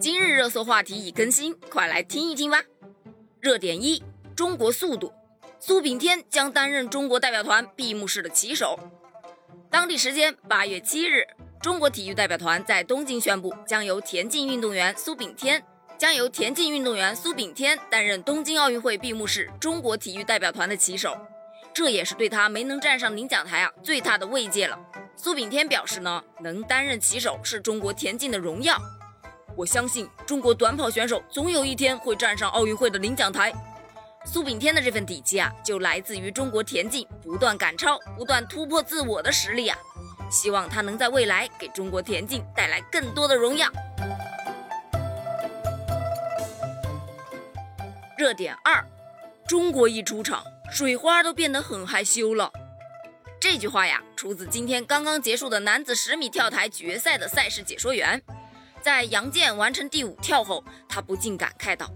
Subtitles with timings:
[0.00, 2.62] 今日热搜话题已更新，快来听一听吧。
[3.38, 4.02] 热点一：
[4.34, 5.12] 中国速度，
[5.58, 8.80] 苏炳添将担任中国代表团闭幕式的旗手。
[9.70, 11.26] 当地时间八月七日，
[11.60, 15.62] 中国体育代表团在东京宣布，将由田径运动员苏炳添
[15.98, 21.14] 将由田径运动员苏炳添担任东京奥运会闭幕式中国体育代表团的旗手。
[21.74, 24.78] 这也是对他没能站上领奖台啊最大的慰藉了。
[25.14, 28.80] 苏炳添表示呢，能担任旗手是中国田径的荣耀。
[29.60, 33.52] 我相信中国短跑选手总有一天会站上奥运会的领奖台。
[34.24, 39.76] 苏炳添的这份底气啊，就来自于中国田径不断赶超、不断突破自我的实力啊。
[40.30, 43.68] 希望他能在未来给中国田径带来更多的荣耀。
[48.16, 48.82] 热点二：
[49.46, 52.50] 中国一出场，水花都变得很害羞了。
[53.38, 58.22] 这句话呀，出自今天刚刚结束的男子十米跳台决赛的赛事解说员。
[58.82, 61.90] 在杨健完成第五跳后，他不禁感慨道：“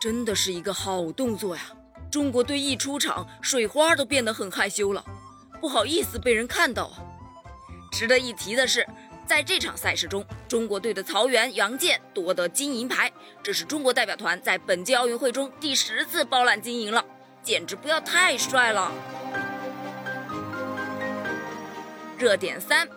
[0.00, 1.62] 真的是一个好动作呀！
[2.10, 5.04] 中国队一出场，水花都变得很害羞了，
[5.60, 7.02] 不好意思被人看到啊。”
[7.90, 8.86] 值得一提的是，
[9.26, 13.10] 在这场赛事中，中国队的曹原、杨健夺得金银牌，
[13.42, 17.04] 这是中国代表团在本届奥运会中第十次包揽金银了，
[17.42, 18.92] 简直不要太帅了！
[22.16, 22.88] 热点三。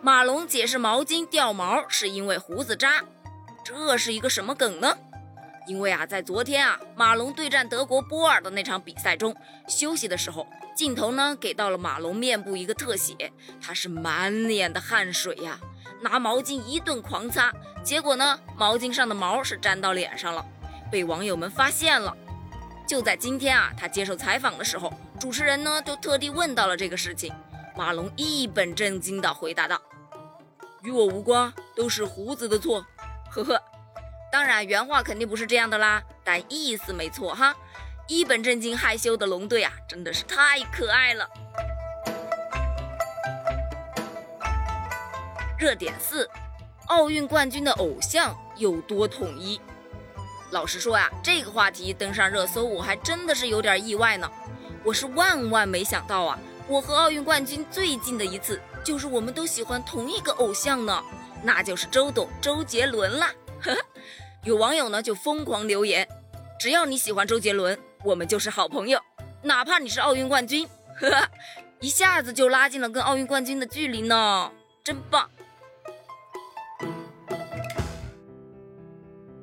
[0.00, 3.02] 马龙解释毛巾掉毛是因为胡子渣，
[3.64, 4.96] 这是一个什么梗呢？
[5.66, 9.34] 因为啊，在昨天啊，马龙对战德国波尔的那场比赛中，
[9.66, 15.58] 休息的时候，镜头呢给到了马龙面部一个特写，他是满脸的汗水呀，
[16.00, 20.46] 拿毛巾一顿狂擦，结果呢，毛巾上的毛是粘到脸上了，
[20.92, 22.16] 被网友们发现了。
[22.86, 27.34] 就在今天啊，他接受采访的时候，主持人呢就特地问到了这个事情。
[27.78, 29.80] 马龙一本正经地回答道
[30.82, 32.84] ：“与我无关，都是胡子的错。”
[33.30, 33.62] 呵呵，
[34.32, 37.54] 当然原话肯定不是这样的啦，但意思没错哈。
[38.08, 41.30] 一本正经害羞的龙队啊，真的是太可爱了。
[45.56, 46.28] 热点四：
[46.88, 49.60] 奥运冠军的偶像有多统一？
[50.50, 54.28] 老实说呀，这个话题登上热搜，我还真的是有点意外呢。
[54.82, 56.36] 我是万万没想到啊。
[56.68, 61.02] 我和奥运冠军最近的一次，就是我们都喜欢同一个偶像呢，
[61.42, 63.32] 那就是周董周杰伦啦。
[64.44, 66.06] 有网友呢就疯狂留言，
[66.60, 69.00] 只要你喜欢周杰伦，我们就是好朋友，
[69.42, 70.68] 哪怕你是奥运冠军，
[71.00, 71.28] 呵，
[71.80, 74.52] 一下子就拉近了跟奥运冠军的距离呢，
[74.84, 75.30] 真棒。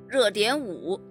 [0.08, 1.02] 热点五，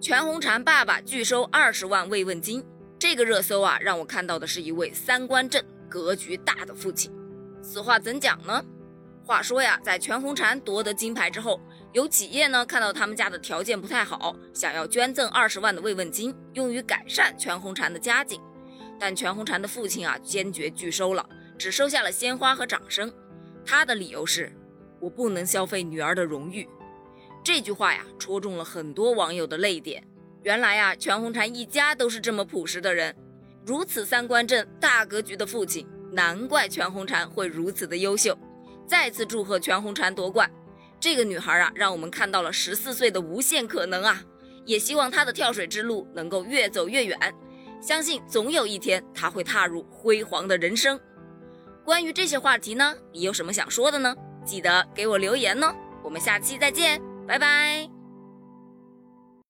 [0.00, 2.66] 全红婵爸爸拒收二十万慰问金。
[3.00, 7.10] 这个热搜啊，让我看到的是一位三观正、格局大的父亲。
[7.62, 8.62] 此话怎讲呢？
[9.24, 11.58] 话说呀，在全红婵夺得金牌之后，
[11.94, 18.38] 有企业呢看到他们家的条件不太好，想要捐赠二十万的慰问金，用于改善全红婵的家境。
[18.98, 23.10] 但全红婵的父亲啊，坚决拒收了，只收下了鲜花和掌声。
[23.64, 24.52] 他的理由是：
[25.00, 26.68] 我不能消费女儿的荣誉。
[27.42, 30.06] 这句话呀，戳中了很多网友的泪点。
[30.42, 33.14] 原来呀，全红婵一家都是这么朴实的人，
[33.66, 38.36] 如此三观正、大格局的父亲，难怪全红婵会如此的优秀。
[38.86, 40.50] 再次祝贺全红婵夺冠，
[40.98, 44.22] 这个女孩啊，让我们看到了十四岁的无限可能啊！
[44.64, 47.18] 也希望她的跳水之路能够越走越远，
[47.80, 50.98] 相信总有一天她会踏入辉煌的人生。
[51.84, 54.14] 关于这些话题呢，你有什么想说的呢？
[54.44, 55.72] 记得给我留言呢。
[56.02, 57.99] 我们下期再见，拜拜。